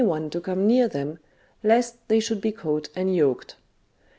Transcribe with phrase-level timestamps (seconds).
[0.01, 1.19] 13 one to come near them,
[1.61, 3.55] lest they should be caught and yoked.